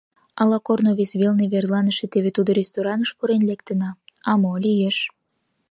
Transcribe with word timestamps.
«Ала 0.41 0.57
корно 0.67 0.91
вес 0.99 1.11
велне 1.19 1.45
верланыше 1.53 2.05
теве 2.13 2.29
тудо 2.37 2.49
рестораныш 2.59 3.11
пурен 3.17 3.41
лектына?»— 3.49 3.89
«А 4.29 4.33
мо, 4.41 4.53
лиеш». 4.65 4.97